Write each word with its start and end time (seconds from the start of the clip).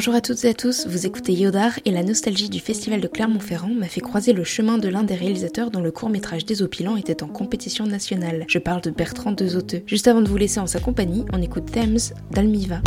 Bonjour 0.00 0.14
à 0.14 0.22
toutes 0.22 0.42
et 0.46 0.48
à 0.48 0.54
tous, 0.54 0.86
vous 0.86 1.04
écoutez 1.04 1.34
Yodar 1.34 1.78
et 1.84 1.90
la 1.90 2.02
nostalgie 2.02 2.48
du 2.48 2.58
festival 2.58 3.02
de 3.02 3.06
Clermont-Ferrand 3.06 3.74
m'a 3.74 3.86
fait 3.86 4.00
croiser 4.00 4.32
le 4.32 4.44
chemin 4.44 4.78
de 4.78 4.88
l'un 4.88 5.02
des 5.02 5.14
réalisateurs 5.14 5.70
dont 5.70 5.82
le 5.82 5.90
court-métrage 5.90 6.46
Désopilant 6.46 6.96
était 6.96 7.22
en 7.22 7.26
compétition 7.26 7.84
nationale. 7.84 8.46
Je 8.48 8.58
parle 8.58 8.80
de 8.80 8.88
Bertrand 8.88 9.32
Dezoteux. 9.32 9.82
Juste 9.84 10.08
avant 10.08 10.22
de 10.22 10.28
vous 10.30 10.38
laisser 10.38 10.58
en 10.58 10.66
sa 10.66 10.80
compagnie, 10.80 11.26
on 11.34 11.42
écoute 11.42 11.70
Thames 11.70 11.98
d'Almiva. 12.30 12.80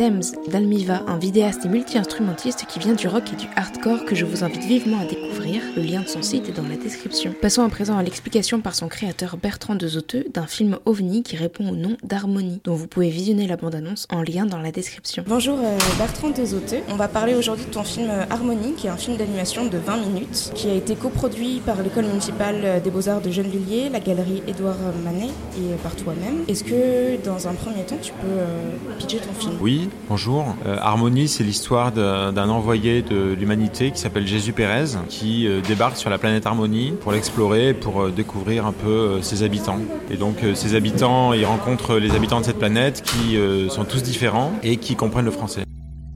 Thames 0.00 0.22
d'Almiva, 0.48 1.02
un 1.08 1.18
vidéaste 1.18 1.66
et 1.66 1.68
multi-instrumentiste 1.68 2.64
qui 2.70 2.78
vient 2.78 2.94
du 2.94 3.06
rock 3.06 3.34
et 3.34 3.36
du 3.36 3.44
hardcore 3.54 4.06
que 4.06 4.14
je 4.14 4.24
vous 4.24 4.42
invite 4.42 4.64
vivement 4.64 4.98
à 4.98 5.04
découvrir. 5.04 5.39
Le 5.76 5.82
lien 5.82 6.02
de 6.02 6.08
son 6.08 6.22
site 6.22 6.48
est 6.48 6.52
dans 6.52 6.66
la 6.68 6.76
description. 6.76 7.34
Passons 7.40 7.62
à 7.62 7.68
présent 7.68 7.96
à 7.96 8.02
l'explication 8.02 8.60
par 8.60 8.74
son 8.74 8.88
créateur 8.88 9.36
Bertrand 9.36 9.74
de 9.74 9.86
Zoteux 9.86 10.24
d'un 10.32 10.46
film 10.46 10.78
OVNI 10.84 11.22
qui 11.22 11.36
répond 11.36 11.70
au 11.70 11.76
nom 11.76 11.96
d'Harmonie, 12.02 12.60
dont 12.64 12.74
vous 12.74 12.86
pouvez 12.86 13.10
visionner 13.10 13.46
la 13.46 13.56
bande-annonce 13.56 14.06
en 14.10 14.22
lien 14.22 14.46
dans 14.46 14.58
la 14.58 14.72
description. 14.72 15.24
Bonjour 15.26 15.58
euh, 15.58 15.78
Bertrand 15.98 16.30
de 16.30 16.44
Zoteux. 16.44 16.80
On 16.88 16.96
va 16.96 17.08
parler 17.08 17.34
aujourd'hui 17.34 17.66
de 17.66 17.70
ton 17.70 17.84
film 17.84 18.08
euh, 18.10 18.24
Harmonie, 18.30 18.74
qui 18.74 18.86
est 18.86 18.90
un 18.90 18.96
film 18.96 19.16
d'animation 19.16 19.66
de 19.66 19.78
20 19.78 19.96
minutes, 19.98 20.52
qui 20.54 20.68
a 20.68 20.74
été 20.74 20.96
coproduit 20.96 21.60
par 21.64 21.82
l'école 21.82 22.06
municipale 22.06 22.82
des 22.82 22.90
beaux-arts 22.90 23.20
de 23.20 23.30
Gennevilliers, 23.30 23.88
la 23.88 24.00
galerie 24.00 24.42
Édouard 24.46 24.76
Manet 25.04 25.30
et 25.56 25.76
par 25.82 25.94
toi-même. 25.96 26.44
Est-ce 26.48 26.64
que 26.64 27.22
dans 27.24 27.48
un 27.48 27.52
premier 27.52 27.84
temps 27.84 27.98
tu 28.00 28.12
peux 28.12 28.26
euh, 28.26 28.76
pitcher 28.98 29.18
ton 29.18 29.32
film? 29.32 29.54
Oui, 29.60 29.88
bonjour. 30.08 30.56
Euh, 30.66 30.76
Harmonie, 30.80 31.28
c'est 31.28 31.44
l'histoire 31.44 31.92
d'un 31.92 32.48
envoyé 32.48 33.02
de 33.02 33.34
l'humanité 33.38 33.90
qui 33.90 34.00
s'appelle 34.00 34.26
Jésus 34.26 34.52
Pérez, 34.52 34.96
qui 35.08 35.46
euh, 35.46 35.49
débarque 35.66 35.96
sur 35.96 36.10
la 36.10 36.18
planète 36.18 36.46
Harmonie 36.46 36.92
pour 37.00 37.12
l'explorer, 37.12 37.74
pour 37.74 38.10
découvrir 38.10 38.66
un 38.66 38.72
peu 38.72 39.20
ses 39.22 39.42
habitants. 39.42 39.80
Et 40.10 40.16
donc 40.16 40.38
ces 40.54 40.74
habitants, 40.74 41.32
il 41.32 41.44
rencontre 41.44 41.96
les 41.96 42.12
habitants 42.12 42.40
de 42.40 42.44
cette 42.44 42.58
planète 42.58 43.02
qui 43.02 43.36
sont 43.68 43.84
tous 43.84 44.02
différents 44.02 44.52
et 44.62 44.76
qui 44.76 44.96
comprennent 44.96 45.24
le 45.24 45.30
français. 45.30 45.64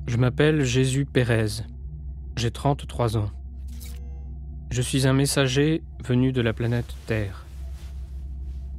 Je 0.06 0.16
m'appelle 0.16 0.64
Jésus 0.64 1.06
Pérez. 1.06 1.62
J'ai 2.36 2.50
33 2.50 3.16
ans. 3.16 3.31
Je 4.70 4.82
suis 4.82 5.06
un 5.06 5.12
messager 5.12 5.82
venu 6.04 6.32
de 6.32 6.40
la 6.40 6.52
planète 6.52 6.94
Terre. 7.06 7.46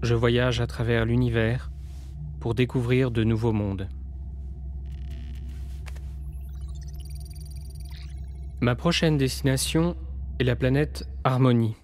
Je 0.01 0.13
voyage 0.13 0.61
à 0.61 0.67
travers 0.67 1.05
l'univers 1.05 1.71
pour 2.39 2.53
découvrir 2.53 3.11
de 3.11 3.23
nouveaux 3.23 3.53
mondes. 3.53 3.87
Ma 8.61 8.75
prochaine 8.75 9.17
destination 9.17 9.95
est 10.39 10.43
la 10.43 10.55
planète 10.57 11.07
Harmonie. 11.23 11.75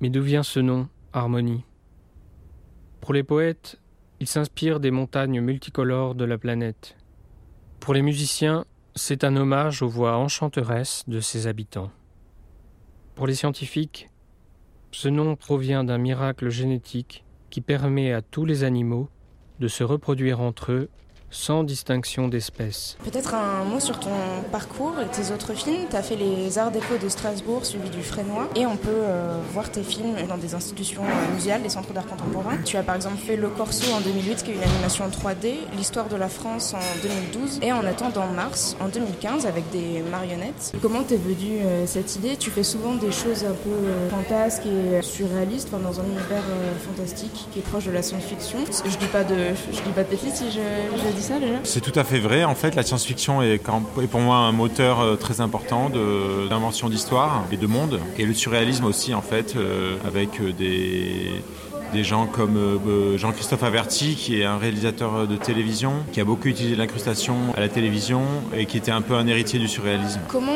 Mais 0.00 0.08
d'où 0.08 0.22
vient 0.22 0.42
ce 0.42 0.60
nom, 0.60 0.88
Harmonie? 1.12 1.64
Pour 3.02 3.12
les 3.12 3.22
poètes, 3.22 3.78
il 4.18 4.26
s'inspire 4.26 4.80
des 4.80 4.90
montagnes 4.90 5.40
multicolores 5.40 6.14
de 6.14 6.24
la 6.24 6.38
planète. 6.38 6.96
Pour 7.80 7.92
les 7.92 8.00
musiciens, 8.00 8.64
c'est 8.94 9.24
un 9.24 9.36
hommage 9.36 9.82
aux 9.82 9.88
voix 9.88 10.16
enchanteresses 10.16 11.04
de 11.06 11.20
ses 11.20 11.46
habitants. 11.46 11.90
Pour 13.14 13.26
les 13.26 13.34
scientifiques, 13.34 14.08
ce 14.90 15.08
nom 15.08 15.36
provient 15.36 15.84
d'un 15.84 15.98
miracle 15.98 16.48
génétique 16.48 17.24
qui 17.50 17.60
permet 17.60 18.12
à 18.12 18.22
tous 18.22 18.46
les 18.46 18.64
animaux 18.64 19.08
de 19.60 19.68
se 19.68 19.84
reproduire 19.84 20.40
entre 20.40 20.72
eux 20.72 20.88
sans 21.30 21.62
distinction 21.62 22.28
d'espèces. 22.28 22.96
Peut-être 23.04 23.34
un 23.34 23.64
mot 23.64 23.80
sur 23.80 23.98
ton 24.00 24.10
parcours 24.50 24.94
et 25.00 25.06
tes 25.06 25.32
autres 25.32 25.54
films. 25.54 25.86
Tu 25.90 25.96
as 25.96 26.02
fait 26.02 26.16
les 26.16 26.58
Arts 26.58 26.70
déco 26.70 26.96
de 27.02 27.08
Strasbourg, 27.08 27.64
suivi 27.64 27.90
du 27.90 28.02
Frénois, 28.02 28.48
et 28.56 28.66
on 28.66 28.76
peut 28.76 28.88
euh, 28.90 29.38
voir 29.52 29.70
tes 29.70 29.82
films 29.82 30.14
dans 30.28 30.38
des 30.38 30.54
institutions 30.54 31.02
euh, 31.04 31.34
muséales, 31.34 31.62
des 31.62 31.68
centres 31.68 31.92
d'art 31.92 32.06
contemporain. 32.06 32.56
Tu 32.64 32.76
as 32.76 32.82
par 32.82 32.94
exemple 32.94 33.18
fait 33.18 33.36
Le 33.36 33.48
Corso 33.48 33.92
en 33.92 34.00
2008, 34.00 34.42
qui 34.42 34.52
est 34.52 34.54
une 34.54 34.62
animation 34.62 35.04
en 35.04 35.08
3D, 35.08 35.54
L'Histoire 35.76 36.08
de 36.08 36.16
la 36.16 36.28
France 36.28 36.74
en 36.74 37.02
2012, 37.02 37.60
et 37.62 37.72
En 37.72 37.84
attendant 37.84 38.26
Mars 38.28 38.76
en 38.80 38.88
2015 38.88 39.46
avec 39.46 39.68
des 39.70 40.02
marionnettes. 40.10 40.72
Comment 40.80 41.02
t'es 41.02 41.16
venue 41.16 41.60
euh, 41.60 41.86
cette 41.86 42.16
idée? 42.16 42.36
Tu 42.36 42.50
fais 42.50 42.62
souvent 42.62 42.94
des 42.94 43.12
choses 43.12 43.44
un 43.44 43.54
peu 43.54 44.10
fantasques 44.10 44.62
et 44.66 45.02
surréalistes, 45.02 45.70
dans 45.70 46.00
un 46.00 46.04
univers 46.04 46.42
fantastique 46.86 47.48
qui 47.52 47.58
est 47.58 47.62
proche 47.62 47.84
de 47.84 47.90
la 47.90 48.02
science-fiction. 48.02 48.58
Je 48.84 48.96
dis 48.96 49.06
pas 49.06 49.24
de, 49.24 49.34
je 49.72 49.80
dis 49.82 49.90
pas 49.94 50.04
de 50.04 50.08
bêtises 50.10 50.34
si 50.34 50.50
je, 50.50 50.60
je 50.96 51.17
c'est 51.64 51.80
tout 51.80 51.98
à 51.98 52.04
fait 52.04 52.18
vrai. 52.18 52.44
En 52.44 52.54
fait, 52.54 52.74
la 52.74 52.82
science-fiction 52.82 53.42
est, 53.42 53.58
pour 53.58 54.20
moi 54.20 54.36
un 54.36 54.52
moteur 54.52 55.00
euh, 55.00 55.16
très 55.16 55.40
important 55.40 55.90
d'invention 56.48 56.88
d'histoire 56.88 57.44
et 57.52 57.56
de 57.56 57.66
monde. 57.66 58.00
Et 58.18 58.24
le 58.24 58.34
surréalisme 58.34 58.84
aussi, 58.84 59.14
en 59.14 59.22
fait, 59.22 59.56
euh, 59.56 59.96
avec 60.06 60.40
euh, 60.40 60.52
des 60.52 61.42
des 61.92 62.04
gens 62.04 62.26
comme 62.26 62.78
Jean-Christophe 63.16 63.62
Averti, 63.62 64.14
qui 64.14 64.40
est 64.40 64.44
un 64.44 64.58
réalisateur 64.58 65.26
de 65.26 65.36
télévision, 65.36 65.92
qui 66.12 66.20
a 66.20 66.24
beaucoup 66.24 66.48
utilisé 66.48 66.76
l'incrustation 66.76 67.36
à 67.56 67.60
la 67.60 67.68
télévision 67.68 68.22
et 68.56 68.66
qui 68.66 68.76
était 68.76 68.90
un 68.90 69.02
peu 69.02 69.14
un 69.14 69.26
héritier 69.26 69.58
du 69.58 69.68
surréalisme. 69.68 70.20
Comment 70.28 70.52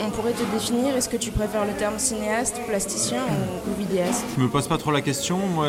on 0.00 0.10
pourrait 0.10 0.32
te 0.32 0.44
définir? 0.52 0.96
Est-ce 0.96 1.08
que 1.08 1.16
tu 1.16 1.30
préfères 1.30 1.64
le 1.64 1.72
terme 1.72 1.98
cinéaste, 1.98 2.60
plasticien 2.66 3.22
ou, 3.68 3.78
vidéaste? 3.78 4.24
Je 4.36 4.42
me 4.42 4.48
pose 4.48 4.68
pas 4.68 4.78
trop 4.78 4.90
la 4.90 5.00
question, 5.00 5.38
moi, 5.38 5.68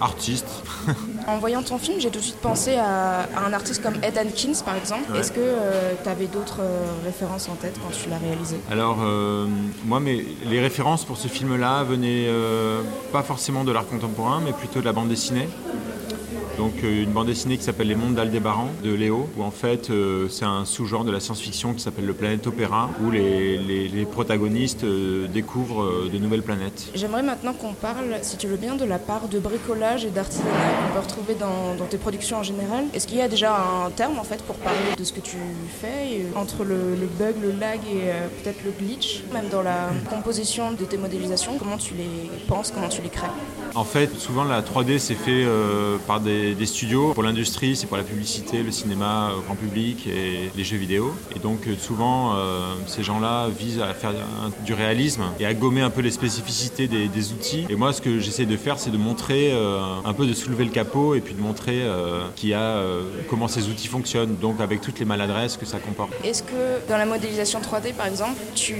artiste. 0.00 0.46
en 1.26 1.38
voyant 1.38 1.62
ton 1.62 1.78
film, 1.78 2.00
j'ai 2.00 2.10
tout 2.10 2.18
de 2.18 2.24
suite 2.24 2.40
pensé 2.40 2.76
à, 2.76 3.28
un 3.36 3.52
artiste 3.52 3.82
comme 3.82 3.94
Ed 4.02 4.18
Atkins, 4.18 4.62
par 4.64 4.76
exemple. 4.76 5.16
Est-ce 5.16 5.32
que 5.32 5.40
euh, 5.40 5.92
tu 6.02 6.08
avais 6.08 6.26
d'autres 6.26 6.60
euh, 6.60 6.84
références 7.04 7.48
en 7.48 7.54
tête 7.54 7.74
quand 7.82 7.90
tu 7.90 8.08
l'as 8.08 8.18
réalisé? 8.18 8.56
Alors, 8.70 8.98
euh, 9.02 9.46
moi, 9.84 10.00
mais 10.00 10.24
les 10.46 10.60
références 10.60 11.04
pour 11.04 11.16
ce 11.16 11.28
film-là 11.28 11.84
venaient 11.84 12.28
pas 13.12 13.22
forcément 13.22 13.64
de 13.64 13.72
l'art 13.72 13.81
contemporain, 13.82 14.40
mais 14.44 14.52
plutôt 14.52 14.80
de 14.80 14.84
la 14.84 14.92
bande 14.92 15.08
dessinée 15.08 15.48
donc 16.58 16.74
euh, 16.84 17.02
une 17.02 17.10
bande 17.10 17.26
dessinée 17.26 17.56
qui 17.56 17.64
s'appelle 17.64 17.88
Les 17.88 17.94
Mondes 17.94 18.14
d'Aldébaran 18.14 18.68
de 18.84 18.92
Léo, 18.92 19.28
où 19.36 19.42
en 19.42 19.50
fait 19.50 19.90
euh, 19.90 20.28
c'est 20.28 20.44
un 20.44 20.64
sous-genre 20.64 21.04
de 21.04 21.10
la 21.10 21.20
science-fiction 21.20 21.74
qui 21.74 21.80
s'appelle 21.80 22.06
le 22.06 22.14
Planète 22.14 22.46
Opéra, 22.46 22.90
où 23.02 23.10
les, 23.10 24.06
protagonistes 24.10 24.84
euh, 24.84 25.26
découvrent 25.28 26.08
de 26.12 26.18
nouvelles 26.18 26.42
planètes. 26.42 26.88
J'aimerais 26.94 27.22
maintenant 27.22 27.52
qu'on 27.52 27.72
parle, 27.72 28.16
si 28.22 28.36
tu 28.36 28.46
veux 28.46 28.56
bien, 28.56 28.76
de 28.76 28.84
la 28.84 28.98
part 28.98 29.28
de 29.28 29.38
bricolage 29.38 30.04
et 30.04 30.10
d'artisanat 30.10 30.48
qu'on 30.48 30.94
peut 30.94 31.00
retrouver 31.00 31.34
dans, 31.34 31.86
tes 31.86 31.98
productions 31.98 32.38
en 32.38 32.42
général. 32.42 32.84
Est-ce 32.94 33.06
qu'il 33.06 33.18
y 33.18 33.22
a 33.22 33.28
déjà 33.28 33.56
un 33.56 33.90
terme 33.90 34.18
en 34.18 34.24
fait 34.24 34.42
pour 34.42 34.56
parler 34.56 34.78
de 34.96 35.04
ce 35.04 35.12
que 35.12 35.20
tu 35.20 35.36
fais 35.80 36.26
entre 36.36 36.64
le, 36.64 37.08
bug, 37.18 37.34
le 37.42 37.52
lag 37.58 37.80
et 37.90 38.10
peut-être 38.42 38.62
le 38.64 38.70
glitch, 38.70 39.22
même 39.32 39.48
dans 39.50 39.62
la 39.62 39.90
composition 40.10 40.72
de 40.72 40.84
tes 40.84 40.96
modélisations, 40.96 41.58
comment 41.58 41.78
tu 41.78 41.94
les 41.94 42.30
penses, 42.46 42.70
comment 42.70 42.88
tu 42.88 43.02
les 43.02 43.08
crées? 43.08 43.28
En 43.74 43.84
fait, 43.84 44.18
souvent 44.18 44.44
la 44.44 44.62
3D 44.62 44.98
c'est 44.98 45.14
fait 45.14 45.46
par 46.06 46.20
des 46.20 46.66
studios. 46.66 47.12
Pour 47.14 47.22
l'industrie, 47.22 47.76
c'est 47.76 47.86
pour 47.86 47.96
la 47.96 48.02
publicité, 48.02 48.62
le 48.62 48.70
cinéma 48.70 49.32
au 49.36 49.40
grand 49.42 49.54
public 49.54 50.06
et 50.06 50.50
les 50.56 50.64
jeux 50.64 50.76
vidéo. 50.76 51.14
Et 51.34 51.38
donc 51.38 51.66
euh, 51.66 51.76
souvent, 51.76 52.34
euh, 52.36 52.74
ces 52.86 53.02
gens-là 53.02 53.48
visent 53.48 53.80
à 53.80 53.94
faire 53.94 54.12
du 54.64 54.74
réalisme 54.74 55.22
et 55.40 55.46
à 55.46 55.54
gommer 55.54 55.80
un 55.80 55.90
peu 55.90 56.00
les 56.00 56.10
spécificités 56.10 56.88
des, 56.88 57.32
outils. 57.32 57.66
Et 57.68 57.76
moi, 57.76 57.92
ce 57.92 58.00
que 58.00 58.18
j'essaie 58.18 58.46
de 58.46 58.56
faire, 58.56 58.78
c'est 58.78 58.90
de 58.90 58.98
montrer 58.98 59.52
euh, 59.52 59.80
un 60.04 60.12
peu 60.12 60.26
de 60.26 60.34
soulever 60.34 60.64
le 60.64 60.70
capot 60.70 61.14
et 61.14 61.20
puis 61.20 61.34
de 61.34 61.40
montrer 61.40 61.82
qui 62.36 62.54
a, 62.54 62.82
comment 63.28 63.48
ces 63.48 63.68
outils 63.68 63.88
fonctionnent, 63.88 64.36
donc 64.36 64.60
avec 64.60 64.80
toutes 64.80 64.98
les 64.98 65.04
maladresses 65.04 65.56
que 65.56 65.66
ça 65.66 65.78
comporte. 65.78 66.12
Est-ce 66.24 66.42
que 66.42 66.88
dans 66.88 66.96
la 66.96 67.06
modélisation 67.06 67.60
3D, 67.60 67.94
par 67.94 68.06
exemple, 68.06 68.40
tu, 68.54 68.74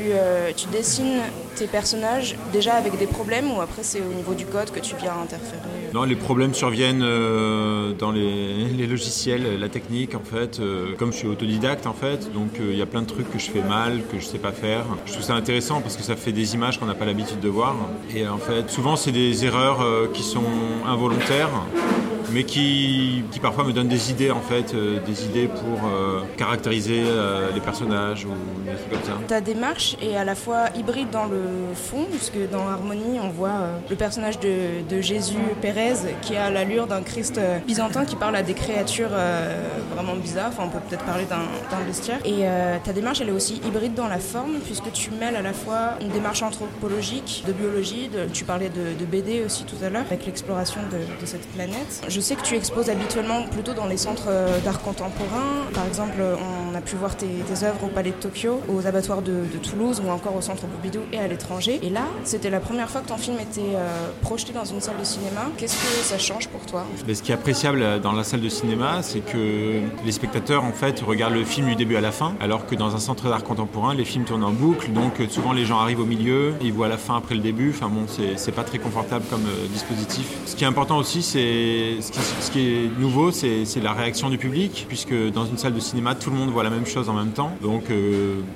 tu 0.56 0.66
dessines 0.68 1.20
tes 1.56 1.66
personnages 1.66 2.36
déjà 2.52 2.74
avec 2.74 2.98
des 2.98 3.06
problèmes 3.06 3.50
ou 3.52 3.60
après 3.60 3.82
c'est 3.82 4.00
au 4.00 4.12
niveau 4.14 4.34
du 4.34 4.46
code 4.46 4.70
que 4.70 4.80
tu 4.82 4.96
viens 4.96 5.14
interférer 5.22 5.60
Non, 5.94 6.02
les 6.04 6.16
problèmes 6.16 6.54
surviennent 6.54 7.02
euh, 7.02 7.92
dans 7.92 8.10
les, 8.12 8.86
logiciels, 8.86 9.58
la 9.58 9.68
technique 9.68 10.14
en 10.14 10.20
fait. 10.20 10.60
Euh, 10.60 10.94
comme 10.98 11.12
je 11.12 11.18
suis 11.18 11.28
autodidacte 11.28 11.86
en 11.86 11.94
fait, 11.94 12.32
donc 12.32 12.60
euh, 12.60 12.72
il 12.72 12.78
y 12.78 12.82
a 12.82 12.86
plein 12.86 13.02
de 13.02 13.06
trucs 13.06 13.30
que 13.30 13.38
je 13.38 13.50
fais 13.50 13.62
mal, 13.62 14.02
que 14.10 14.18
je 14.18 14.24
sais 14.24 14.38
pas 14.38 14.52
faire. 14.52 14.84
Je 15.06 15.12
trouve 15.12 15.24
ça 15.24 15.34
intéressant 15.34 15.80
parce 15.80 15.96
que 15.96 16.02
ça 16.02 16.16
fait 16.16 16.32
des 16.32 16.54
images 16.54 16.78
qu'on 16.78 16.86
n'a 16.86 16.94
pas 16.94 17.06
l'habitude 17.06 17.40
de 17.40 17.48
voir. 17.48 17.76
Et 18.14 18.26
en 18.26 18.38
fait, 18.38 18.68
souvent 18.70 18.96
c'est 18.96 19.12
des 19.12 19.44
erreurs 19.44 20.12
qui 20.12 20.22
sont 20.22 20.42
involontaires 20.86 21.50
mais 22.32 22.44
qui, 22.44 23.24
qui, 23.30 23.40
parfois 23.40 23.64
me 23.64 23.74
donnent 23.74 23.88
des 23.88 24.10
idées 24.10 24.30
en 24.30 24.40
fait, 24.40 24.74
des 24.74 25.24
idées 25.26 25.48
pour 25.48 25.90
caractériser 26.38 27.02
les 27.54 27.60
personnages 27.60 28.24
ou 28.24 28.30
des 28.64 28.74
trucs 28.76 28.90
comme 28.90 29.02
ça. 29.02 29.18
Ta 29.28 29.40
démarche 29.42 29.96
est 30.00 30.16
à 30.16 30.24
la 30.24 30.34
fois 30.34 30.66
hybride 30.74 31.10
dans 31.10 31.26
le 31.26 31.74
fond, 31.74 32.06
puisque 32.10 32.38
dans 32.50 32.66
Harmonie 32.68 33.18
on 33.22 33.28
voit 33.28 33.66
le 33.90 33.96
personnage 33.96 34.40
de, 34.40 34.48
de 34.88 35.00
Jésus 35.00 35.38
Pérez 35.60 35.92
qui 36.20 36.36
a 36.36 36.50
l'allure 36.50 36.86
d'un 36.86 37.02
Christ 37.02 37.38
euh, 37.38 37.58
byzantin 37.66 38.04
qui 38.04 38.16
parle 38.16 38.36
à 38.36 38.42
des 38.42 38.54
créatures 38.54 39.10
euh, 39.12 39.68
vraiment 39.94 40.14
bizarres. 40.14 40.48
Enfin, 40.48 40.64
on 40.66 40.68
peut 40.68 40.84
peut-être 40.88 41.04
parler 41.04 41.24
d'un 41.24 41.84
bestiaire. 41.86 42.18
Et 42.24 42.40
euh, 42.42 42.78
ta 42.82 42.92
démarche, 42.92 43.20
elle 43.20 43.28
est 43.28 43.32
aussi 43.32 43.60
hybride 43.66 43.94
dans 43.94 44.08
la 44.08 44.18
forme, 44.18 44.58
puisque 44.64 44.92
tu 44.92 45.10
mêles 45.10 45.36
à 45.36 45.42
la 45.42 45.52
fois 45.52 45.94
une 46.00 46.08
démarche 46.08 46.42
anthropologique, 46.42 47.44
de 47.46 47.52
biologie, 47.52 48.10
tu 48.32 48.44
parlais 48.44 48.68
de, 48.68 49.04
BD 49.04 49.42
aussi 49.44 49.64
tout 49.64 49.76
à 49.84 49.90
l'heure, 49.90 50.04
avec 50.08 50.24
l'exploration 50.26 50.80
de, 50.90 51.26
cette 51.26 51.46
planète. 51.52 52.02
Je 52.08 52.20
sais 52.20 52.34
que 52.34 52.42
tu 52.42 52.54
exposes 52.54 52.88
habituellement 52.88 53.42
plutôt 53.44 53.74
dans 53.74 53.86
les 53.86 53.96
centres 53.96 54.30
d'art 54.64 54.80
contemporain. 54.80 55.66
Par 55.74 55.86
exemple, 55.86 56.14
on 56.22 56.74
a 56.74 56.80
pu 56.80 56.96
voir 56.96 57.16
tes, 57.16 57.26
œuvres 57.62 57.84
au 57.84 57.88
Palais 57.88 58.10
de 58.10 58.16
Tokyo, 58.16 58.60
aux 58.68 58.86
abattoirs 58.86 59.22
de, 59.22 59.42
Toulouse 59.62 60.02
ou 60.04 60.10
encore 60.10 60.34
au 60.36 60.40
Centre 60.40 60.66
Pompidou 60.66 61.00
et 61.12 61.18
à 61.18 61.28
l'étranger. 61.28 61.78
Et 61.82 61.90
là, 61.90 62.04
c'était 62.24 62.50
la 62.50 62.60
première 62.60 62.88
fois 62.88 63.00
que 63.02 63.08
ton 63.08 63.18
film 63.18 63.36
était 63.38 63.76
projeté 64.22 64.52
dans 64.52 64.61
une 64.64 64.80
salle 64.80 64.98
de 64.98 65.04
cinéma. 65.04 65.50
Qu'est-ce 65.56 65.76
que 65.76 66.04
ça 66.04 66.18
change 66.18 66.48
pour 66.48 66.60
toi 66.66 66.84
ce 67.22 67.22
qui 67.22 67.30
est 67.30 67.34
appréciable 67.34 68.00
dans 68.00 68.12
la 68.12 68.24
salle 68.24 68.40
de 68.40 68.48
cinéma, 68.48 69.02
c'est 69.02 69.20
que 69.20 69.80
les 70.04 70.12
spectateurs 70.12 70.64
en 70.64 70.72
fait 70.72 71.00
regardent 71.00 71.34
le 71.34 71.44
film 71.44 71.68
du 71.68 71.76
début 71.76 71.96
à 71.96 72.00
la 72.00 72.10
fin, 72.10 72.34
alors 72.40 72.66
que 72.66 72.74
dans 72.74 72.96
un 72.96 72.98
centre 72.98 73.28
d'art 73.28 73.44
contemporain, 73.44 73.94
les 73.94 74.04
films 74.04 74.24
tournent 74.24 74.44
en 74.44 74.50
boucle, 74.50 74.90
donc 74.92 75.14
souvent 75.28 75.52
les 75.52 75.66
gens 75.66 75.78
arrivent 75.78 76.00
au 76.00 76.06
milieu, 76.06 76.54
ils 76.62 76.72
voient 76.72 76.88
la 76.88 76.98
fin 76.98 77.16
après 77.16 77.34
le 77.34 77.40
début. 77.40 77.70
Enfin 77.70 77.88
bon, 77.88 78.06
c'est 78.08 78.52
pas 78.52 78.64
très 78.64 78.78
confortable 78.78 79.24
comme 79.30 79.44
dispositif. 79.72 80.26
Ce 80.46 80.56
qui 80.56 80.64
est 80.64 80.66
important 80.66 80.96
aussi, 80.96 81.22
c'est 81.22 81.96
ce, 82.00 82.50
qui 82.50 82.60
est 82.60 82.98
nouveau, 82.98 83.30
c'est 83.30 83.64
la 83.82 83.92
réaction 83.92 84.30
du 84.30 84.38
public, 84.38 84.86
puisque 84.88 85.14
dans 85.32 85.46
une 85.46 85.58
salle 85.58 85.74
de 85.74 85.80
cinéma, 85.80 86.14
tout 86.14 86.30
le 86.30 86.36
monde 86.36 86.50
voit 86.50 86.64
la 86.64 86.70
même 86.70 86.86
chose 86.86 87.08
en 87.08 87.14
même 87.14 87.32
temps. 87.32 87.52
Donc 87.62 87.84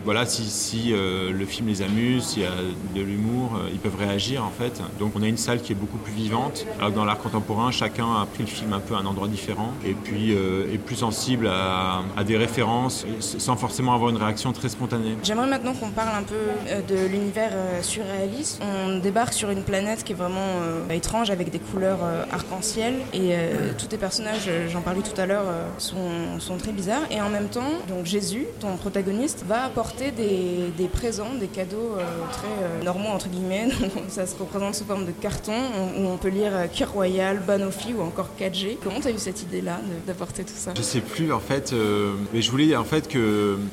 voilà, 0.05 0.27
si, 0.27 0.45
si 0.45 0.93
le 0.93 1.47
film 1.47 1.69
les 1.69 1.83
amuse, 1.83 2.25
s'il 2.25 2.43
y 2.43 2.47
a 2.47 2.51
de 2.95 3.01
l'humour, 3.03 3.61
ils 3.73 3.79
peuvent 3.79 3.99
réagir 3.99 4.45
en 4.45 4.51
fait. 4.51 4.81
Donc 4.99 5.13
on 5.15 5.23
a 5.23 5.29
une 5.29 5.37
salle 5.37 5.61
qui 5.61 5.73
est 5.73 5.77
beaucoup 5.77 5.96
plus 5.97 6.13
vivante, 6.13 6.67
alors 6.79 6.91
que 6.91 6.97
dans 6.97 7.05
l'art 7.05 7.19
contemporain, 7.19 7.71
chacun 7.71 8.07
a 8.23 8.27
pris 8.27 8.45
le 8.45 8.49
film 8.49 8.73
un 8.73 8.81
peu 8.81 8.95
à 8.95 8.99
un 8.99 9.07
endroit 9.07 9.29
différent 9.29 9.73
et 9.85 9.95
puis 9.95 10.35
euh, 10.35 10.73
est 10.73 10.79
plus 10.79 10.97
sensible 10.97 11.49
à, 11.49 12.03
des 12.25 12.37
références 12.37 13.07
sans 13.21 13.57
forcément 13.57 13.95
avoir 13.95 14.11
une 14.11 14.17
réaction 14.17 14.53
très 14.53 14.69
spontanée. 14.69 15.17
J'aimerais 15.23 15.47
maintenant 15.47 15.75
qu'on 15.75 15.91
parle 15.91 16.17
un 16.17 16.23
peu 16.23 16.35
euh, 16.35 16.81
de 16.83 17.07
l'univers 17.07 17.51
euh, 17.53 17.83
surréaliste. 17.83 18.61
On 18.63 18.99
débarque 18.99 19.33
sur 19.33 19.51
une 19.51 19.63
planète 19.63 20.05
qui 20.05 20.13
est 20.13 20.17
vraiment 20.17 20.47
étrange 20.91 21.31
avec 21.31 21.51
des 21.51 21.59
couleurs 21.59 21.99
arc-en-ciel 22.33 22.95
et 23.13 23.35
tous 23.79 23.87
tes 23.87 23.99
personnages, 23.99 24.51
j'en 24.69 24.81
parlais 24.81 25.03
tout 25.03 25.19
à 25.21 25.27
l'heure, 25.27 25.45
sont, 25.79 26.39
sont, 26.39 26.57
très 26.57 26.73
bizarres. 26.73 27.03
Et 27.11 27.21
en 27.21 27.29
même 27.29 27.49
temps, 27.49 27.73
donc 27.89 28.07
Jésus, 28.07 28.47
ton 28.61 28.77
protagoniste, 28.77 29.45
va 29.47 29.65
apporter 29.65 30.11
des, 30.11 30.73
des 30.77 30.89
présents, 30.89 31.35
des 31.39 31.49
cadeaux 31.49 31.97
très 32.33 32.85
normaux 32.85 33.11
entre 33.11 33.29
guillemets. 33.29 33.69
ça 34.09 34.27
se 34.27 34.37
représente 34.37 34.75
sous 34.75 34.85
forme 34.85 35.05
de 35.05 35.13
carton 35.13 35.53
où 35.97 36.07
on 36.09 36.17
peut 36.17 36.29
lire 36.29 36.53
Cure 36.73 36.91
Royal, 36.91 37.41
Banofi 37.47 37.95
ou 37.95 38.03
encore 38.03 38.31
4G. 38.39 38.79
Comment 38.83 39.01
tu 39.01 39.09
as 39.09 39.11
eu 39.11 39.19
cette 39.19 39.43
idée-là 39.43 39.81
d'apporter 40.07 40.45
tout 40.45 40.55
ça? 40.55 40.73
Je 40.77 40.83
sais 40.83 41.01
plus 41.01 41.33
en 41.33 41.41
fait, 41.41 41.73
euh, 41.73 42.15
mais 42.33 42.43
je 42.43 42.51
voulais 42.51 42.77
en 42.77 42.85
fait 42.85 43.09
qu'il 43.09 43.21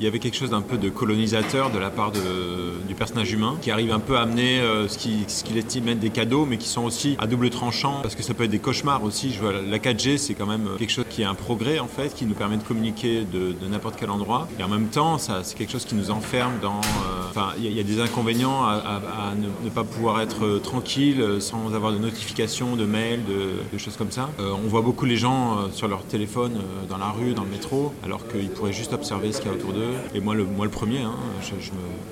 y 0.00 0.06
avait 0.06 0.18
quelque 0.18 0.36
chose 0.36 0.50
d'un 0.50 0.62
peu 0.62 0.76
de 0.76 0.88
colonisateur 0.88 1.70
de 1.70 1.78
la 1.78 1.90
part 1.90 2.12
du 2.12 2.94
personnage 2.94 3.32
humain 3.32 3.56
qui 3.60 3.70
arrive 3.70 3.92
un 3.92 4.00
peu 4.00 4.16
à 4.16 4.22
amener 4.22 4.60
euh, 4.60 4.88
ce 4.88 4.98
qu'il 4.98 5.28
ce 5.28 5.44
estime 5.56 5.88
être 5.88 6.00
des 6.00 6.10
cadeaux 6.10 6.46
mais 6.46 6.56
qui 6.56 6.68
sont 6.68 6.84
aussi 6.84 7.16
à 7.18 7.26
double 7.26 7.50
tranchant 7.50 8.00
parce 8.02 8.14
que 8.14 8.22
ça 8.22 8.34
peut 8.34 8.44
être 8.44 8.50
des 8.50 8.58
cauchemars 8.58 9.02
aussi. 9.04 9.32
Je 9.32 9.40
vois, 9.40 9.52
la 9.52 9.78
4G 9.78 10.16
c'est 10.16 10.34
quand 10.34 10.46
même 10.46 10.68
quelque 10.78 10.92
chose 10.92 11.06
qui 11.08 11.22
est 11.22 11.26
un 11.26 11.34
progrès 11.34 11.78
en 11.78 11.88
fait 11.88 12.14
qui 12.14 12.26
nous 12.26 12.34
permet 12.34 12.56
de 12.56 12.62
communiquer 12.62 13.24
de, 13.24 13.54
n'importe 13.68 13.96
quel 13.98 14.10
endroit 14.10 14.48
et 14.58 14.62
en 14.62 14.68
même 14.68 14.88
temps 14.88 15.18
c'est 15.18 15.54
quelque 15.56 15.72
chose 15.72 15.84
qui 15.84 15.94
nous 15.94 16.10
enferme 16.10 16.58
dans. 16.62 16.80
Euh, 16.80 17.23
il 17.58 17.72
y, 17.72 17.80
a 17.80 17.82
des 17.82 18.00
inconvénients 18.00 18.64
à, 18.64 19.32
ne, 19.36 19.70
pas 19.70 19.84
pouvoir 19.84 20.20
être 20.20 20.58
tranquille 20.58 21.22
sans 21.40 21.74
avoir 21.74 21.92
de 21.92 21.98
notifications, 21.98 22.76
de 22.76 22.84
mails, 22.84 23.22
de, 23.24 23.78
choses 23.78 23.96
comme 23.96 24.10
ça. 24.10 24.30
Euh, 24.38 24.52
on 24.52 24.68
voit 24.68 24.80
beaucoup 24.80 25.04
les 25.04 25.16
gens 25.16 25.58
euh, 25.58 25.68
sur 25.72 25.88
leur 25.88 26.04
téléphone 26.04 26.52
euh, 26.56 26.86
dans 26.88 26.96
la 26.96 27.10
rue, 27.10 27.34
dans 27.34 27.42
le 27.42 27.50
métro, 27.50 27.92
alors 28.04 28.26
qu'ils 28.28 28.48
pourraient 28.48 28.72
juste 28.72 28.92
observer 28.92 29.32
ce 29.32 29.40
qu'il 29.40 29.50
y 29.50 29.54
a 29.54 29.56
autour 29.56 29.72
d'eux. 29.72 29.92
Et 30.14 30.20
moi, 30.20 30.34
le, 30.34 30.44
moi 30.44 30.64
le 30.64 30.70
premier, 30.70 31.00
hein, 31.00 31.14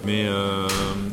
mais 0.05 0.27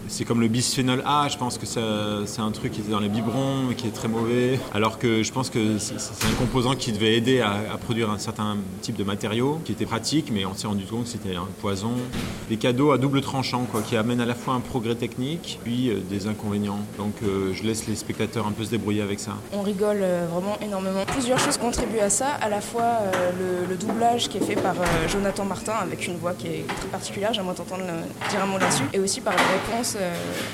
c'est 0.07 0.25
comme 0.25 0.41
le 0.41 0.47
bisphénol 0.47 1.03
A, 1.05 1.27
je 1.29 1.37
pense 1.37 1.57
que 1.57 1.65
c'est 1.65 2.41
un 2.41 2.51
truc 2.51 2.71
qui 2.71 2.81
était 2.81 2.91
dans 2.91 2.99
les 2.99 3.09
biberons, 3.09 3.73
qui 3.77 3.87
est 3.87 3.91
très 3.91 4.07
mauvais, 4.07 4.59
alors 4.73 4.97
que 4.97 5.23
je 5.23 5.31
pense 5.31 5.49
que 5.49 5.77
c'est 5.77 6.27
un 6.27 6.33
composant 6.37 6.75
qui 6.75 6.91
devait 6.91 7.15
aider 7.15 7.41
à, 7.41 7.77
produire 7.77 8.09
un 8.09 8.17
certain 8.17 8.57
type 8.81 8.95
de 8.95 9.03
matériau, 9.03 9.59
qui 9.65 9.71
était 9.71 9.85
pratique, 9.85 10.31
mais 10.31 10.45
on 10.45 10.53
s'est 10.55 10.67
rendu 10.67 10.85
compte 10.85 11.03
que 11.03 11.09
c'était 11.09 11.35
un 11.35 11.47
poison. 11.61 11.93
Des 12.49 12.57
cadeaux 12.57 12.91
à 12.91 12.97
double 12.97 13.21
tranchant, 13.21 13.65
quoi, 13.71 13.81
amènent 13.99 14.21
à 14.21 14.25
la 14.25 14.35
fois 14.35 14.53
un 14.53 14.59
progrès 14.59 14.95
technique, 14.95 15.59
puis 15.63 15.91
des 16.09 16.27
inconvénients. 16.27 16.79
Donc 16.97 17.15
je 17.21 17.63
laisse 17.63 17.87
les 17.87 17.95
spectateurs 17.95 18.47
un 18.47 18.51
peu 18.51 18.63
se 18.63 18.71
débrouiller 18.71 19.01
avec 19.01 19.19
ça. 19.19 19.33
On 19.53 19.61
rigole 19.61 20.03
vraiment 20.31 20.57
énormément. 20.61 21.05
Plusieurs 21.05 21.39
choses 21.39 21.57
contribuent 21.57 21.99
à 21.99 22.09
ça. 22.09 22.29
À 22.41 22.49
la 22.49 22.61
fois 22.61 22.79
euh, 22.83 23.65
le, 23.69 23.75
doublage 23.75 24.27
qui 24.27 24.37
est 24.37 24.41
fait 24.41 24.55
par 24.55 24.75
euh, 24.75 25.07
Jonathan 25.07 25.45
Martin 25.45 25.73
avec 25.73 26.07
une 26.07 26.17
voix 26.17 26.33
qui 26.33 26.47
est 26.47 26.67
très 26.67 26.87
particulière. 26.87 27.33
J'aimerais 27.33 27.55
t'entendre 27.55 27.83
euh, 27.87 28.29
dire 28.29 28.41
un 28.43 28.45
mot 28.45 28.57
là-dessus. 28.57 28.83
Et 28.93 28.99
aussi 28.99 29.21
par 29.21 29.33
les 29.33 29.43
réponses 29.43 29.95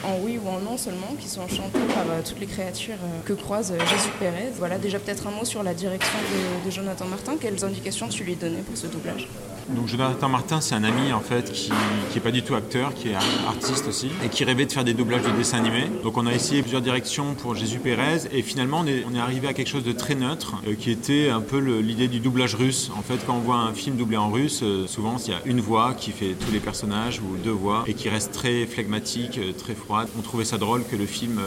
en 0.03 0.19
oui 0.21 0.39
ou 0.43 0.47
en 0.49 0.59
non 0.59 0.77
seulement 0.77 1.15
qui 1.19 1.27
sont 1.27 1.47
chantées 1.47 1.79
par 1.93 2.05
toutes 2.23 2.39
les 2.39 2.45
créatures 2.45 2.97
que 3.25 3.33
croise 3.33 3.73
Jésus 3.77 4.09
Pérez. 4.19 4.51
Voilà, 4.57 4.77
déjà 4.77 4.99
peut-être 4.99 5.27
un 5.27 5.31
mot 5.31 5.45
sur 5.45 5.63
la 5.63 5.73
direction 5.73 6.17
de, 6.31 6.65
de 6.65 6.71
Jonathan 6.71 7.05
Martin. 7.05 7.33
Quelles 7.39 7.63
indications 7.63 8.07
tu 8.07 8.23
lui 8.23 8.35
donnais 8.35 8.61
pour 8.61 8.77
ce 8.77 8.87
doublage? 8.87 9.27
Donc 9.69 9.87
Jonathan 9.87 10.29
Martin, 10.29 10.61
c'est 10.61 10.75
un 10.75 10.83
ami 10.83 11.11
en 11.11 11.21
fait 11.21 11.51
qui 11.51 11.71
n'est 12.13 12.21
pas 12.21 12.31
du 12.31 12.43
tout 12.43 12.53
acteur, 12.53 12.93
qui 12.93 13.09
est 13.09 13.15
artiste 13.47 13.87
aussi, 13.87 14.09
et 14.23 14.29
qui 14.29 14.43
rêvait 14.43 14.65
de 14.65 14.71
faire 14.71 14.83
des 14.83 14.93
doublages 14.93 15.23
de 15.23 15.31
dessins 15.31 15.57
animés. 15.57 15.87
Donc 16.03 16.17
on 16.17 16.25
a 16.25 16.33
essayé 16.33 16.61
plusieurs 16.61 16.81
directions 16.81 17.35
pour 17.35 17.55
Jésus 17.55 17.79
Pérez, 17.79 18.21
et 18.31 18.41
finalement 18.41 18.81
on 18.81 18.87
est, 18.87 19.03
on 19.09 19.15
est 19.15 19.19
arrivé 19.19 19.47
à 19.47 19.53
quelque 19.53 19.69
chose 19.69 19.83
de 19.83 19.91
très 19.91 20.15
neutre, 20.15 20.55
euh, 20.67 20.75
qui 20.75 20.91
était 20.91 21.29
un 21.29 21.41
peu 21.41 21.59
l'idée 21.59 22.07
du 22.07 22.19
doublage 22.19 22.55
russe. 22.55 22.91
En 22.97 23.01
fait, 23.01 23.19
quand 23.25 23.35
on 23.35 23.39
voit 23.39 23.57
un 23.57 23.73
film 23.73 23.95
doublé 23.95 24.17
en 24.17 24.29
russe, 24.29 24.61
euh, 24.63 24.87
souvent 24.87 25.17
il 25.25 25.31
y 25.31 25.33
a 25.33 25.41
une 25.45 25.61
voix 25.61 25.93
qui 25.93 26.11
fait 26.11 26.33
tous 26.33 26.51
les 26.51 26.59
personnages, 26.59 27.19
ou 27.19 27.37
deux 27.37 27.51
voix, 27.51 27.83
et 27.87 27.93
qui 27.93 28.09
reste 28.09 28.31
très 28.31 28.65
flegmatique, 28.65 29.37
euh, 29.37 29.51
très 29.51 29.75
froide. 29.75 30.07
On 30.17 30.21
trouvait 30.21 30.45
ça 30.45 30.57
drôle 30.57 30.83
que 30.83 30.95
le 30.95 31.05
film, 31.05 31.39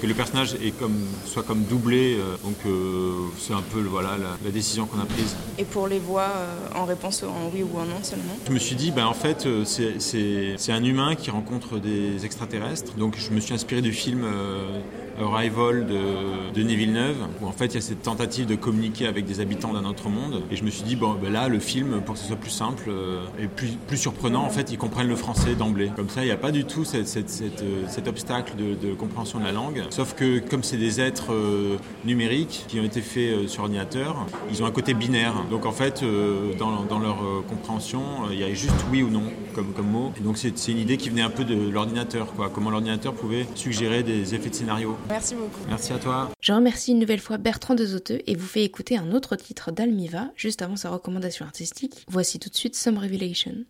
que 0.00 0.06
le 0.06 0.14
personnage 0.14 0.54
est 0.54 0.72
comme, 0.78 0.96
soit 1.24 1.42
comme 1.42 1.62
doublé, 1.62 2.16
donc 2.42 2.56
c'est 3.38 3.52
un 3.52 3.62
peu 3.62 3.80
voilà, 3.80 4.16
la, 4.18 4.36
la 4.44 4.50
décision 4.50 4.86
qu'on 4.86 5.00
a 5.00 5.04
prise. 5.04 5.36
Et 5.58 5.64
pour 5.64 5.88
les 5.88 5.98
voix 5.98 6.28
en 6.74 6.84
réponse 6.84 7.22
en 7.22 7.50
oui 7.54 7.62
ou 7.62 7.78
un 7.78 7.84
non 7.84 8.02
seulement? 8.02 8.36
Je 8.46 8.52
me 8.52 8.58
suis 8.58 8.76
dit, 8.76 8.90
ben, 8.90 9.06
en 9.06 9.14
fait, 9.14 9.46
c'est 9.64 10.72
un 10.72 10.84
humain 10.84 11.13
qui 11.16 11.30
rencontre 11.30 11.78
des 11.78 12.24
extraterrestres. 12.24 12.94
Donc 12.96 13.16
je 13.18 13.30
me 13.30 13.40
suis 13.40 13.54
inspiré 13.54 13.82
du 13.82 13.92
film 13.92 14.22
euh, 14.24 14.80
Arrival 15.20 15.86
de 15.86 16.52
Denis 16.54 16.76
Villeneuve, 16.76 17.16
où 17.40 17.46
en 17.46 17.52
fait 17.52 17.66
il 17.66 17.74
y 17.74 17.78
a 17.78 17.80
cette 17.80 18.02
tentative 18.02 18.46
de 18.46 18.54
communiquer 18.54 19.06
avec 19.06 19.24
des 19.24 19.40
habitants 19.40 19.72
d'un 19.72 19.84
autre 19.84 20.08
monde. 20.08 20.42
Et 20.50 20.56
je 20.56 20.64
me 20.64 20.70
suis 20.70 20.82
dit, 20.82 20.96
bon, 20.96 21.14
ben 21.14 21.32
là, 21.32 21.48
le 21.48 21.58
film, 21.58 22.00
pour 22.02 22.14
que 22.14 22.20
ce 22.20 22.26
soit 22.26 22.36
plus 22.36 22.50
simple 22.50 22.84
euh, 22.88 23.24
et 23.38 23.46
plus, 23.46 23.96
surprenant, 23.96 24.42
en 24.44 24.50
fait, 24.50 24.72
ils 24.72 24.78
comprennent 24.78 25.08
le 25.08 25.16
français 25.16 25.54
d'emblée. 25.54 25.90
Comme 25.94 26.08
ça, 26.08 26.22
il 26.22 26.26
n'y 26.26 26.32
a 26.32 26.36
pas 26.36 26.50
du 26.50 26.64
tout 26.64 26.84
cette, 26.84 27.06
cet 27.08 28.08
obstacle 28.08 28.54
de, 28.56 28.94
compréhension 28.94 29.38
de 29.38 29.44
la 29.44 29.52
langue. 29.52 29.82
Sauf 29.90 30.14
que, 30.14 30.40
comme 30.40 30.62
c'est 30.62 30.76
des 30.76 31.00
êtres 31.00 31.32
numériques 32.04 32.64
qui 32.68 32.80
ont 32.80 32.84
été 32.84 33.00
faits 33.00 33.48
sur 33.48 33.62
ordinateur, 33.62 34.26
ils 34.50 34.62
ont 34.62 34.66
un 34.66 34.70
côté 34.70 34.94
binaire. 34.94 35.34
Donc 35.50 35.66
en 35.66 35.72
fait, 35.72 36.04
dans, 36.58 36.98
leur 36.98 37.18
compréhension, 37.48 38.02
euh, 38.24 38.32
il 38.32 38.38
y 38.38 38.42
avait 38.42 38.54
juste 38.54 38.74
oui 38.90 39.02
ou 39.02 39.10
non 39.10 39.24
comme, 39.54 39.72
comme 39.72 39.90
mot. 39.90 40.12
Et 40.18 40.20
donc 40.20 40.38
c'est 40.38 40.68
une 40.68 40.78
idée 40.78 40.96
qui 40.96 41.10
venait 41.10 41.22
un 41.22 41.30
peu 41.30 41.44
de 41.44 41.54
l'ordinateur, 41.68 42.32
quoi. 42.34 42.50
Comment 42.50 42.70
l'ordinateur 42.70 43.14
pouvait 43.14 43.46
suggérer 43.54 44.02
des 44.02 44.34
effets 44.34 44.50
de 44.50 44.54
scénario. 44.54 44.96
Merci 45.08 45.34
beaucoup. 45.34 45.60
Merci 45.68 45.92
à 45.92 45.98
toi. 45.98 46.30
Je 46.40 46.52
remercie 46.52 46.92
une 46.92 46.98
nouvelle 46.98 47.20
fois 47.20 47.38
Bertrand 47.38 47.74
Dezoteux 47.74 48.20
et 48.26 48.34
vous 48.34 48.46
fais 48.46 48.64
écouter 48.64 48.96
un 48.98 49.12
autre 49.12 49.36
titre 49.36 49.70
d'Almiva 49.70 50.30
juste 50.36 50.62
avant 50.62 50.76
sa 50.76 50.90
recommandation 50.90 51.44
artistique. 51.46 52.04
Voici 52.08 52.38
tout 52.38 52.50
de 52.50 52.56
suite 52.56 52.76
Some 52.76 52.98
Revelation. 52.98 53.64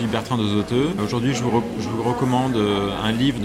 Suis 0.00 0.06
Bertrand 0.08 0.38
Dozoteux. 0.38 0.90
Aujourd'hui, 1.04 1.34
je, 1.34 1.42
vous, 1.42 1.62
recommande 2.02 2.56
un 2.56 3.12
livre 3.12 3.38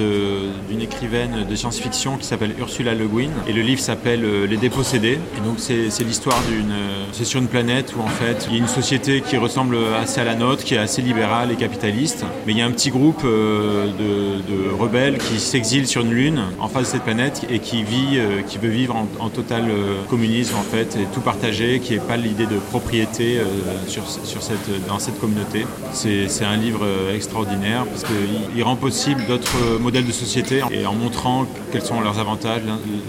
d'une 0.69 0.81
écrivaine 0.81 1.45
de 1.49 1.55
science-fiction 1.55 2.15
qui 2.17 2.25
s'appelle 2.25 2.55
Ursula 2.57 2.93
Le 2.93 3.07
Guin. 3.07 3.29
Et 3.47 3.51
le 3.51 3.61
livre 3.61 3.81
s'appelle 3.81 4.45
Les 4.45 4.55
Dépossédés. 4.55 5.19
Et 5.37 5.41
donc, 5.45 5.57
c'est 5.57 6.03
l'histoire 6.03 6.39
d'une. 6.49 6.73
C'est 7.11 7.25
sur 7.25 7.41
une 7.41 7.47
planète 7.47 7.93
où, 7.97 8.01
en 8.01 8.07
fait, 8.07 8.47
il 8.47 8.53
y 8.53 8.55
a 8.55 8.59
une 8.59 8.67
société 8.67 9.21
qui 9.21 9.35
ressemble 9.35 9.77
assez 10.01 10.21
à 10.21 10.23
la 10.23 10.35
nôtre, 10.35 10.63
qui 10.63 10.75
est 10.75 10.77
assez 10.77 11.01
libérale 11.01 11.51
et 11.51 11.55
capitaliste. 11.55 12.25
Mais 12.45 12.53
il 12.53 12.57
y 12.57 12.61
a 12.61 12.65
un 12.65 12.71
petit 12.71 12.89
groupe 12.89 13.23
de, 13.23 14.79
rebelles 14.79 15.17
qui 15.17 15.39
s'exilent 15.39 15.87
sur 15.87 16.03
une 16.03 16.13
lune 16.13 16.41
en 16.59 16.69
face 16.69 16.83
de 16.83 16.87
cette 16.87 17.03
planète 17.03 17.45
et 17.49 17.59
qui 17.59 17.83
vit, 17.83 18.19
qui 18.47 18.59
veut 18.59 18.69
vivre 18.69 18.95
en, 19.19 19.29
total 19.29 19.65
communisme, 20.09 20.55
en 20.55 20.63
fait, 20.63 20.95
et 20.95 21.05
tout 21.13 21.21
partager, 21.21 21.79
qui 21.79 21.93
n'est 21.93 21.99
pas 21.99 22.17
l'idée 22.17 22.45
de 22.45 22.57
propriété 22.69 23.39
sur 23.87 24.05
cette, 24.41 24.87
dans 24.87 24.99
cette 24.99 25.19
communauté. 25.19 25.65
C'est 25.91 26.44
un 26.45 26.57
livre 26.57 26.85
extraordinaire 27.13 27.85
parce 27.85 28.03
qu'il 28.03 28.63
rend 28.63 28.75
possible 28.75 29.25
d'autres 29.27 29.79
modèles 29.79 30.05
de 30.05 30.11
société 30.11 30.61
et 30.71 30.85
en 30.85 30.93
montrant 30.93 31.45
quels 31.71 31.81
sont 31.81 32.01
leurs 32.01 32.19
avantages, 32.19 32.61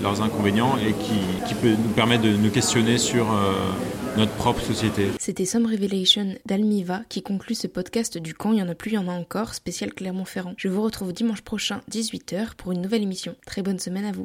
leurs 0.03 0.23
inconvénients 0.23 0.77
et 0.79 0.93
qui, 0.93 1.49
qui 1.49 1.55
peut 1.55 1.71
nous 1.71 1.93
permettre 1.95 2.23
de 2.23 2.31
nous 2.31 2.51
questionner 2.51 2.99
sur 2.99 3.31
euh, 3.31 3.53
notre 4.17 4.33
propre 4.33 4.61
société. 4.63 5.09
C'était 5.19 5.45
Some 5.45 5.67
Revelation 5.67 6.35
d'Almiva 6.47 7.03
qui 7.09 7.23
conclut 7.23 7.55
ce 7.55 7.67
podcast 7.67 8.19
du 8.19 8.35
camp 8.35 8.53
Il 8.53 8.59
y 8.59 8.63
en 8.63 8.69
a 8.69 8.75
plus, 8.75 8.93
il 8.93 8.95
y 8.95 8.99
en 8.99 9.09
a 9.09 9.13
encore, 9.13 9.55
spécial 9.55 9.93
Clermont-Ferrand. 9.93 10.55
Je 10.57 10.69
vous 10.69 10.83
retrouve 10.83 11.13
dimanche 11.13 11.43
prochain, 11.43 11.81
18h, 11.91 12.55
pour 12.57 12.73
une 12.73 12.81
nouvelle 12.81 13.03
émission. 13.03 13.35
Très 13.47 13.63
bonne 13.63 13.79
semaine 13.79 14.07
à 14.07 14.13
vous. 14.13 14.25